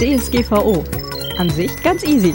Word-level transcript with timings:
DSGVO. 0.00 0.82
An 1.36 1.50
sich 1.50 1.70
ganz 1.82 2.02
easy. 2.04 2.32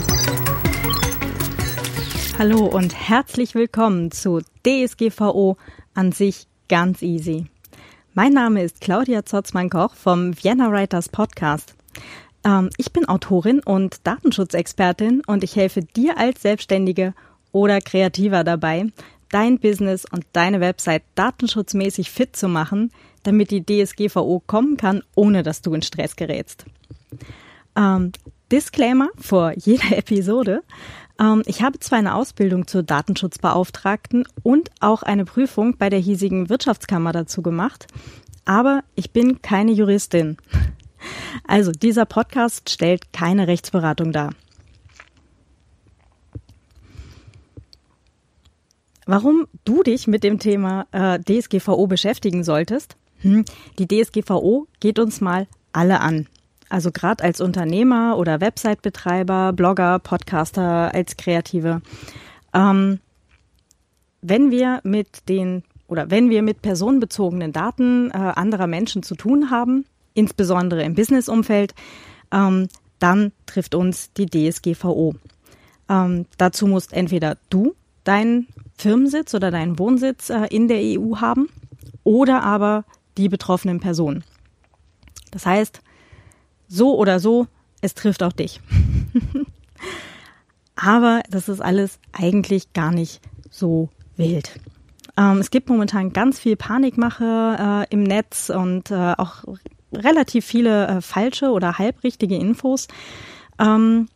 Hallo 2.38 2.64
und 2.64 2.94
herzlich 2.94 3.56
willkommen 3.56 4.12
zu 4.12 4.40
DSGVO. 4.64 5.56
An 5.92 6.12
sich 6.12 6.46
ganz 6.68 7.02
easy. 7.02 7.46
Mein 8.14 8.34
Name 8.34 8.62
ist 8.62 8.80
Claudia 8.80 9.24
Zotzmann-Koch 9.24 9.96
vom 9.96 10.40
Vienna 10.40 10.70
Writers 10.70 11.08
Podcast. 11.08 11.74
Ähm, 12.44 12.70
ich 12.76 12.92
bin 12.92 13.08
Autorin 13.08 13.58
und 13.58 14.06
Datenschutzexpertin 14.06 15.22
und 15.26 15.42
ich 15.42 15.56
helfe 15.56 15.82
dir 15.82 16.18
als 16.18 16.42
Selbstständige 16.42 17.14
oder 17.50 17.80
Kreativer 17.80 18.44
dabei, 18.44 18.92
dein 19.30 19.58
Business 19.58 20.04
und 20.08 20.24
deine 20.34 20.60
Website 20.60 21.02
datenschutzmäßig 21.16 22.12
fit 22.12 22.36
zu 22.36 22.46
machen, 22.46 22.92
damit 23.24 23.50
die 23.50 23.66
DSGVO 23.66 24.40
kommen 24.46 24.76
kann, 24.76 25.02
ohne 25.16 25.42
dass 25.42 25.62
du 25.62 25.74
in 25.74 25.82
Stress 25.82 26.14
gerätst. 26.14 26.64
Ähm, 27.76 28.12
Disclaimer 28.50 29.10
vor 29.18 29.52
jeder 29.56 29.92
Episode. 29.96 30.62
Ähm, 31.20 31.42
ich 31.46 31.62
habe 31.62 31.78
zwar 31.78 31.98
eine 31.98 32.14
Ausbildung 32.14 32.66
zur 32.66 32.82
Datenschutzbeauftragten 32.82 34.26
und 34.42 34.70
auch 34.80 35.02
eine 35.02 35.24
Prüfung 35.24 35.76
bei 35.76 35.90
der 35.90 35.98
hiesigen 35.98 36.48
Wirtschaftskammer 36.48 37.12
dazu 37.12 37.42
gemacht, 37.42 37.86
aber 38.44 38.82
ich 38.94 39.12
bin 39.12 39.42
keine 39.42 39.72
Juristin. 39.72 40.36
Also 41.46 41.70
dieser 41.70 42.04
Podcast 42.04 42.68
stellt 42.70 43.12
keine 43.12 43.46
Rechtsberatung 43.46 44.10
dar. 44.10 44.30
Warum 49.04 49.46
du 49.64 49.84
dich 49.84 50.08
mit 50.08 50.24
dem 50.24 50.40
Thema 50.40 50.86
äh, 50.90 51.20
DSGVO 51.20 51.86
beschäftigen 51.86 52.42
solltest? 52.42 52.96
Hm, 53.18 53.44
die 53.78 53.86
DSGVO 53.86 54.66
geht 54.80 54.98
uns 54.98 55.20
mal 55.20 55.46
alle 55.72 56.00
an. 56.00 56.26
Also 56.68 56.90
gerade 56.90 57.22
als 57.22 57.40
Unternehmer 57.40 58.16
oder 58.18 58.40
Website-Betreiber, 58.40 59.52
Blogger, 59.52 59.98
Podcaster, 59.98 60.92
als 60.94 61.16
Kreative. 61.16 61.80
Ähm, 62.52 63.00
wenn 64.22 64.50
wir 64.50 64.80
mit 64.82 65.28
den 65.28 65.62
oder 65.88 66.10
wenn 66.10 66.30
wir 66.30 66.42
mit 66.42 66.62
personenbezogenen 66.62 67.52
Daten 67.52 68.10
äh, 68.10 68.14
anderer 68.14 68.66
Menschen 68.66 69.04
zu 69.04 69.14
tun 69.14 69.50
haben, 69.50 69.84
insbesondere 70.14 70.82
im 70.82 70.94
Businessumfeld, 70.94 71.74
ähm, 72.32 72.68
dann 72.98 73.32
trifft 73.46 73.74
uns 73.74 74.12
die 74.14 74.26
DSGVO. 74.26 75.14
Ähm, 75.88 76.26
dazu 76.38 76.66
musst 76.66 76.92
entweder 76.92 77.36
du 77.50 77.74
deinen 78.02 78.48
Firmensitz 78.76 79.34
oder 79.34 79.50
deinen 79.50 79.78
Wohnsitz 79.78 80.30
äh, 80.30 80.46
in 80.50 80.66
der 80.66 80.80
EU 80.80 81.16
haben 81.16 81.48
oder 82.02 82.42
aber 82.42 82.84
die 83.16 83.28
betroffenen 83.28 83.80
Personen. 83.80 84.24
Das 85.30 85.46
heißt, 85.46 85.82
so 86.68 86.96
oder 86.96 87.20
so, 87.20 87.46
es 87.80 87.94
trifft 87.94 88.22
auch 88.22 88.32
dich. 88.32 88.60
aber 90.76 91.22
das 91.30 91.48
ist 91.48 91.60
alles 91.60 91.98
eigentlich 92.12 92.72
gar 92.72 92.92
nicht 92.92 93.20
so 93.50 93.88
wild. 94.16 94.58
Ähm, 95.16 95.38
es 95.38 95.50
gibt 95.50 95.68
momentan 95.68 96.12
ganz 96.12 96.38
viel 96.38 96.56
Panikmache 96.56 97.86
äh, 97.88 97.92
im 97.92 98.02
Netz 98.02 98.50
und 98.50 98.90
äh, 98.90 99.14
auch 99.16 99.44
relativ 99.92 100.44
viele 100.44 100.86
äh, 100.86 101.00
falsche 101.00 101.50
oder 101.50 101.78
halbrichtige 101.78 102.36
Infos. 102.36 102.88
Ähm, 103.58 104.08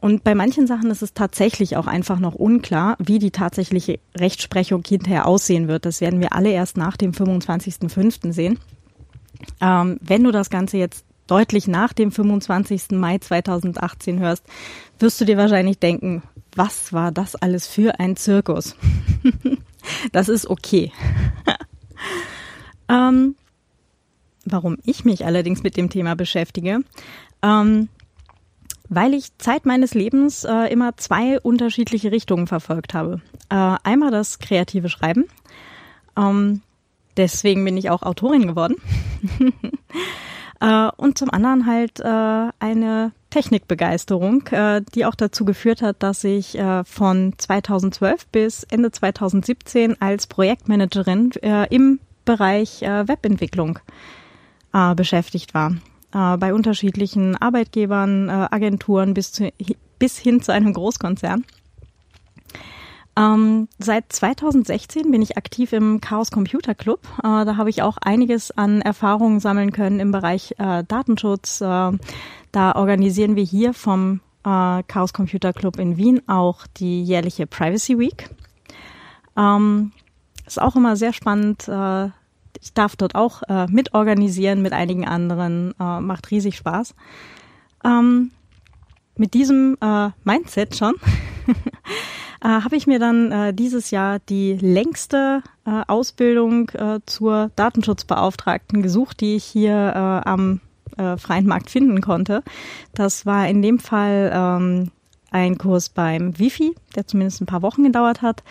und 0.00 0.24
bei 0.24 0.34
manchen 0.34 0.66
Sachen 0.66 0.90
ist 0.90 1.02
es 1.02 1.12
tatsächlich 1.12 1.76
auch 1.76 1.86
einfach 1.86 2.18
noch 2.18 2.34
unklar, 2.34 2.96
wie 2.98 3.18
die 3.18 3.30
tatsächliche 3.30 4.00
Rechtsprechung 4.16 4.82
hinterher 4.86 5.26
aussehen 5.26 5.68
wird. 5.68 5.84
Das 5.84 6.00
werden 6.00 6.20
wir 6.20 6.32
alle 6.32 6.50
erst 6.50 6.78
nach 6.78 6.96
dem 6.96 7.12
25.05. 7.12 8.32
sehen. 8.32 8.58
Ähm, 9.60 9.98
wenn 10.00 10.24
du 10.24 10.32
das 10.32 10.48
Ganze 10.48 10.78
jetzt 10.78 11.04
deutlich 11.30 11.68
nach 11.68 11.92
dem 11.92 12.10
25. 12.10 12.90
Mai 12.92 13.18
2018 13.18 14.18
hörst, 14.18 14.44
wirst 14.98 15.20
du 15.20 15.24
dir 15.24 15.36
wahrscheinlich 15.36 15.78
denken, 15.78 16.22
was 16.56 16.92
war 16.92 17.12
das 17.12 17.36
alles 17.36 17.66
für 17.66 18.00
ein 18.00 18.16
Zirkus? 18.16 18.76
das 20.12 20.28
ist 20.28 20.48
okay. 20.48 20.92
ähm, 22.88 23.36
warum 24.44 24.78
ich 24.84 25.04
mich 25.04 25.24
allerdings 25.24 25.62
mit 25.62 25.76
dem 25.76 25.90
Thema 25.90 26.16
beschäftige, 26.16 26.80
ähm, 27.42 27.88
weil 28.88 29.14
ich 29.14 29.36
Zeit 29.38 29.66
meines 29.66 29.94
Lebens 29.94 30.42
äh, 30.44 30.72
immer 30.72 30.96
zwei 30.96 31.38
unterschiedliche 31.40 32.10
Richtungen 32.10 32.48
verfolgt 32.48 32.92
habe. 32.92 33.20
Äh, 33.48 33.76
einmal 33.84 34.10
das 34.10 34.40
kreative 34.40 34.88
Schreiben. 34.88 35.26
Ähm, 36.16 36.62
deswegen 37.16 37.64
bin 37.64 37.76
ich 37.76 37.88
auch 37.88 38.02
Autorin 38.02 38.48
geworden. 38.48 38.76
äh, 40.60 40.90
und 40.96 41.18
zum 41.18 41.30
anderen 41.30 41.66
halt 41.66 42.00
äh, 42.00 42.48
eine 42.58 43.12
Technikbegeisterung, 43.30 44.46
äh, 44.48 44.82
die 44.94 45.04
auch 45.04 45.14
dazu 45.14 45.44
geführt 45.44 45.82
hat, 45.82 46.02
dass 46.02 46.24
ich 46.24 46.58
von 46.84 47.34
2012 47.36 48.26
bis 48.28 48.64
Ende 48.64 48.90
2017 48.90 50.00
als 50.00 50.26
Projektmanagerin 50.26 51.30
im 51.70 52.00
Bereich 52.24 52.80
Webentwicklung 52.82 53.78
beschäftigt 54.96 55.54
war 55.54 55.74
bei 56.10 56.52
unterschiedlichen 56.52 57.36
Arbeitgebern, 57.36 58.28
Agenturen 58.30 59.14
bis, 59.14 59.32
zu, 59.32 59.52
bis 59.98 60.18
hin 60.18 60.42
zu 60.42 60.52
einem 60.52 60.72
Großkonzern. 60.72 61.44
Ähm, 63.16 63.68
seit 63.78 64.12
2016 64.12 65.10
bin 65.10 65.20
ich 65.20 65.36
aktiv 65.36 65.72
im 65.72 66.00
Chaos 66.00 66.30
Computer 66.30 66.74
Club. 66.74 67.00
Äh, 67.18 67.44
da 67.44 67.56
habe 67.56 67.70
ich 67.70 67.82
auch 67.82 67.96
einiges 67.98 68.50
an 68.52 68.80
Erfahrungen 68.80 69.40
sammeln 69.40 69.72
können 69.72 70.00
im 70.00 70.12
Bereich 70.12 70.54
äh, 70.58 70.84
Datenschutz. 70.86 71.60
Äh, 71.60 71.92
da 72.52 72.74
organisieren 72.74 73.36
wir 73.36 73.42
hier 73.42 73.74
vom 73.74 74.20
äh, 74.44 74.82
Chaos 74.84 75.12
Computer 75.12 75.52
Club 75.52 75.78
in 75.78 75.96
Wien 75.96 76.22
auch 76.28 76.66
die 76.76 77.02
jährliche 77.02 77.46
Privacy 77.46 77.98
Week. 77.98 78.30
Ähm, 79.36 79.92
ist 80.46 80.60
auch 80.62 80.76
immer 80.76 80.96
sehr 80.96 81.12
spannend, 81.12 81.68
äh, 81.68 82.08
ich 82.62 82.74
darf 82.74 82.94
dort 82.94 83.14
auch 83.14 83.40
mitorganisieren 83.68 84.60
mit 84.60 84.74
einigen 84.74 85.08
anderen. 85.08 85.72
Macht 85.78 86.30
riesig 86.30 86.56
Spaß. 86.58 86.94
Ähm, 87.84 88.32
mit 89.16 89.32
diesem 89.32 89.78
Mindset 90.24 90.76
schon 90.76 90.94
äh, 92.42 92.48
habe 92.48 92.76
ich 92.76 92.86
mir 92.86 92.98
dann 92.98 93.32
äh, 93.32 93.54
dieses 93.54 93.90
Jahr 93.90 94.18
die 94.18 94.54
längste 94.54 95.42
äh, 95.66 95.82
Ausbildung 95.86 96.70
äh, 96.70 97.00
zur 97.06 97.50
Datenschutzbeauftragten 97.56 98.82
gesucht, 98.82 99.20
die 99.20 99.36
ich 99.36 99.44
hier 99.44 99.72
äh, 99.72 100.28
am 100.28 100.60
äh, 100.96 101.16
freien 101.16 101.46
Markt 101.46 101.70
finden 101.70 102.00
konnte. 102.00 102.42
Das 102.94 103.26
war 103.26 103.48
in 103.48 103.62
dem 103.62 103.78
Fall 103.78 104.30
ähm, 104.32 104.90
ein 105.30 105.58
Kurs 105.58 105.88
beim 105.88 106.38
Wifi, 106.38 106.74
der 106.96 107.06
zumindest 107.06 107.40
ein 107.40 107.46
paar 107.46 107.62
Wochen 107.62 107.84
gedauert 107.84 108.22
hat. 108.22 108.42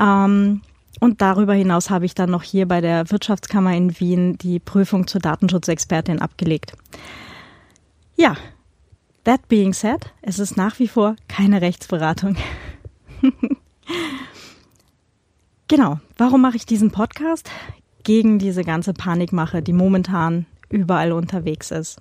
Ähm, 0.00 0.62
und 1.00 1.20
darüber 1.20 1.54
hinaus 1.54 1.90
habe 1.90 2.04
ich 2.04 2.14
dann 2.14 2.30
noch 2.30 2.42
hier 2.42 2.68
bei 2.68 2.80
der 2.80 3.10
Wirtschaftskammer 3.10 3.74
in 3.74 3.98
Wien 3.98 4.36
die 4.38 4.58
Prüfung 4.60 5.06
zur 5.06 5.20
Datenschutzexpertin 5.20 6.20
abgelegt. 6.20 6.74
Ja, 8.16 8.36
that 9.24 9.48
being 9.48 9.72
said, 9.72 10.12
es 10.20 10.38
ist 10.38 10.56
nach 10.56 10.78
wie 10.78 10.88
vor 10.88 11.16
keine 11.28 11.60
Rechtsberatung. 11.60 12.36
genau, 15.68 16.00
warum 16.16 16.40
mache 16.40 16.56
ich 16.56 16.66
diesen 16.66 16.90
Podcast? 16.90 17.50
Gegen 18.04 18.38
diese 18.38 18.64
ganze 18.64 18.94
Panikmache, 18.94 19.62
die 19.62 19.72
momentan 19.72 20.46
überall 20.70 21.12
unterwegs 21.12 21.70
ist. 21.70 22.00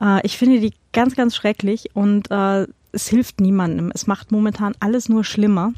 Äh, 0.00 0.24
ich 0.24 0.38
finde 0.38 0.60
die 0.60 0.74
ganz, 0.92 1.16
ganz 1.16 1.34
schrecklich 1.34 1.90
und 1.94 2.30
äh, 2.30 2.66
es 2.92 3.08
hilft 3.08 3.40
niemandem. 3.40 3.90
Es 3.94 4.06
macht 4.06 4.30
momentan 4.30 4.74
alles 4.80 5.08
nur 5.08 5.24
schlimmer. 5.24 5.72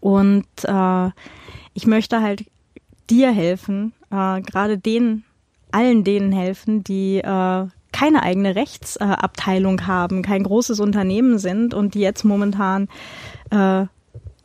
Und 0.00 0.46
äh, 0.64 1.10
ich 1.74 1.86
möchte 1.86 2.20
halt 2.20 2.44
dir 3.08 3.30
helfen, 3.30 3.94
gerade 4.10 4.76
denen, 4.76 5.24
allen 5.70 6.04
denen 6.04 6.32
helfen, 6.32 6.82
die 6.84 7.22
keine 7.92 8.22
eigene 8.22 8.54
Rechtsabteilung 8.54 9.86
haben, 9.86 10.22
kein 10.22 10.44
großes 10.44 10.80
Unternehmen 10.80 11.38
sind 11.38 11.74
und 11.74 11.94
die 11.94 12.00
jetzt 12.00 12.24
momentan 12.24 12.88
äh, 13.50 13.86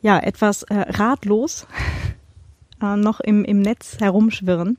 ja 0.02 0.18
etwas 0.18 0.62
äh, 0.64 0.74
ratlos 0.74 1.66
äh, 2.82 2.96
noch 2.96 3.20
im, 3.20 3.44
im 3.44 3.60
Netz 3.60 3.98
herumschwirren. 4.00 4.78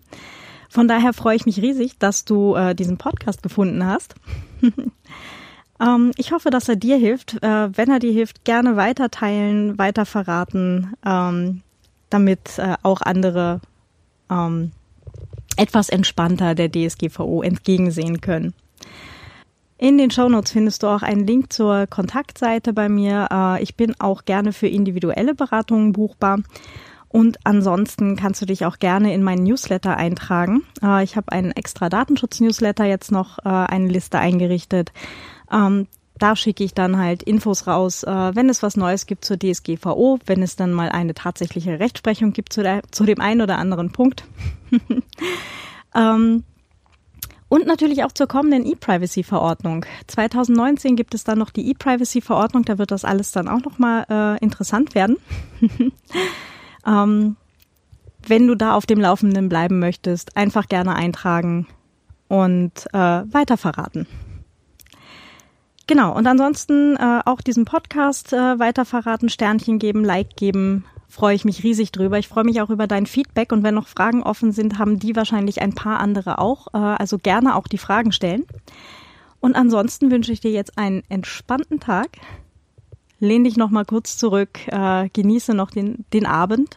Von 0.70 0.88
daher 0.88 1.14
freue 1.14 1.36
ich 1.36 1.46
mich 1.46 1.62
riesig, 1.62 1.98
dass 2.00 2.26
du 2.26 2.56
äh, 2.56 2.76
diesen 2.76 2.98
Podcast 2.98 3.42
gefunden 3.42 3.86
hast. 3.86 4.16
ähm, 5.80 6.12
ich 6.18 6.32
hoffe, 6.32 6.50
dass 6.50 6.68
er 6.68 6.76
dir 6.76 6.98
hilft. 6.98 7.42
Äh, 7.42 7.78
wenn 7.78 7.90
er 7.90 8.00
dir 8.00 8.12
hilft, 8.12 8.44
gerne 8.44 8.76
weiter 8.76 9.10
teilen, 9.10 9.78
weiter 9.78 10.06
verraten. 10.06 10.94
Ähm, 11.06 11.62
damit 12.10 12.60
äh, 12.60 12.76
auch 12.84 13.02
andere 13.02 13.62
ähm, 14.30 14.72
etwas 15.58 15.90
entspannter 15.90 16.56
der 16.56 16.72
DSGVO 16.72 17.42
entgegensehen 17.42 18.22
können. 18.22 18.54
In 19.78 19.98
den 19.98 20.10
Shownotes 20.10 20.52
findest 20.52 20.84
du 20.84 20.88
auch 20.88 21.02
einen 21.02 21.28
Link 21.28 21.52
zur 21.52 21.86
Kontaktseite 21.88 22.72
bei 22.72 22.88
mir. 22.88 23.28
Äh, 23.32 23.64
ich 23.64 23.76
bin 23.76 23.94
auch 24.00 24.24
gerne 24.24 24.54
für 24.54 24.68
individuelle 24.68 25.36
Beratungen 25.36 25.92
buchbar. 25.92 26.40
Und 27.10 27.38
ansonsten 27.44 28.16
kannst 28.16 28.42
du 28.42 28.46
dich 28.46 28.66
auch 28.66 28.80
gerne 28.80 29.14
in 29.14 29.24
meinen 29.24 29.44
Newsletter 29.44 29.98
eintragen. 29.98 30.64
Äh, 30.82 31.04
ich 31.04 31.18
habe 31.18 31.32
einen 31.34 31.52
extra 31.52 31.90
Datenschutz-Newsletter 31.90 32.86
jetzt 32.86 33.12
noch 33.12 33.40
äh, 33.40 33.50
eine 33.50 33.90
Liste 33.90 34.18
eingerichtet. 34.18 34.94
Ähm, 35.52 35.88
da 36.18 36.38
schicke 36.38 36.64
ich 36.64 36.74
dann 36.74 36.98
halt 36.98 37.24
Infos 37.24 37.68
raus, 37.68 38.06
wenn 38.06 38.48
es 38.48 38.64
was 38.64 38.78
Neues 38.78 39.06
gibt 39.06 39.26
zur 39.26 39.38
DSGVO, 39.38 40.20
wenn 40.26 40.42
es 40.44 40.56
dann 40.56 40.72
mal 40.72 40.88
eine 40.88 41.14
tatsächliche 41.14 41.78
Rechtsprechung 41.82 42.32
gibt 42.32 42.54
zu, 42.54 42.64
der, 42.64 42.84
zu 42.90 43.04
dem 43.04 43.20
einen 43.20 43.42
oder 43.42 43.58
anderen 43.58 43.92
Punkt. 43.92 44.24
ähm, 45.96 46.44
und 47.48 47.68
natürlich 47.68 48.04
auch 48.04 48.12
zur 48.12 48.28
kommenden 48.28 48.66
E-Privacy-Verordnung. 48.66 49.86
2019 50.08 50.96
gibt 50.96 51.14
es 51.14 51.24
dann 51.24 51.38
noch 51.38 51.52
die 51.52 51.70
E-Privacy-Verordnung, 51.70 52.66
da 52.66 52.78
wird 52.78 52.92
das 52.92 53.06
alles 53.06 53.32
dann 53.32 53.48
auch 53.48 53.62
nochmal 53.62 54.06
äh, 54.10 54.44
interessant 54.44 54.96
werden. 54.96 55.18
ähm, 56.88 57.36
wenn 58.28 58.48
du 58.48 58.56
da 58.56 58.74
auf 58.74 58.86
dem 58.86 59.00
Laufenden 59.00 59.50
bleiben 59.50 59.80
möchtest, 59.80 60.36
einfach 60.36 60.68
gerne 60.68 60.96
eintragen 60.96 61.68
und 62.28 62.88
äh, 62.94 62.98
weiter 62.98 63.58
verraten. 63.58 64.08
Genau, 65.88 66.16
und 66.16 66.26
ansonsten 66.26 66.96
äh, 66.98 67.22
auch 67.26 67.42
diesen 67.42 67.66
Podcast 67.66 68.34
äh, 68.34 68.58
weiter 68.58 68.86
verraten, 68.86 69.30
Sternchen 69.30 69.78
geben, 69.78 70.04
Like 70.04 70.36
geben, 70.36 70.86
freue 71.16 71.34
ich 71.34 71.46
mich 71.46 71.64
riesig 71.64 71.94
drüber. 71.94 72.20
Ich 72.20 72.28
freue 72.28 72.44
mich 72.44 72.60
auch 72.60 72.70
über 72.70 72.88
dein 72.88 73.06
Feedback 73.06 73.54
und 73.54 73.64
wenn 73.64 73.74
noch 73.74 73.88
Fragen 73.88 74.22
offen 74.22 74.52
sind, 74.52 74.78
haben 74.78 75.00
die 75.00 75.16
wahrscheinlich 75.16 75.62
ein 75.62 75.74
paar 75.74 76.00
andere 76.00 76.40
auch. 76.40 76.68
Äh, 76.74 76.78
also 76.78 77.18
gerne 77.18 77.56
auch 77.56 77.68
die 77.68 77.78
Fragen 77.78 78.12
stellen. 78.12 78.44
Und 79.40 79.56
ansonsten 79.56 80.12
wünsche 80.12 80.34
ich 80.34 80.42
dir 80.42 80.52
jetzt 80.52 80.78
einen 80.78 81.04
entspannten 81.08 81.80
Tag. 81.80 82.18
Lehn 83.20 83.46
dich 83.46 83.56
noch 83.56 83.70
mal 83.70 83.86
kurz 83.86 84.18
zurück, 84.18 84.60
äh, 84.68 85.08
genieße 85.08 85.54
noch 85.54 85.72
den, 85.72 86.04
den 86.12 86.26
Abend. 86.26 86.76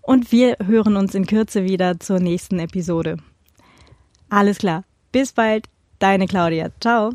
Und 0.00 0.32
wir 0.32 0.56
hören 0.66 0.96
uns 0.96 1.14
in 1.14 1.26
Kürze 1.26 1.62
wieder 1.62 2.00
zur 2.00 2.18
nächsten 2.18 2.58
Episode. 2.58 3.18
Alles 4.28 4.58
klar. 4.58 4.82
Bis 5.12 5.32
bald. 5.32 5.66
Deine 6.00 6.26
Claudia. 6.26 6.70
Ciao. 6.80 7.12